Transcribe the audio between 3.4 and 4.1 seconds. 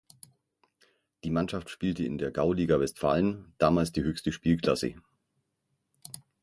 damals die